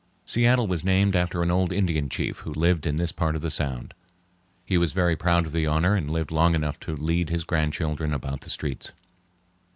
[0.25, 3.51] Seattle was named after an old Indian chief who lived in this part of the
[3.51, 3.93] Sound.
[4.65, 8.11] He was very proud of the honor and lived long enough to lead his grandchildren
[8.11, 8.93] about the streets.